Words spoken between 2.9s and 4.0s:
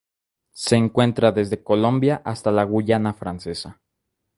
Francesa.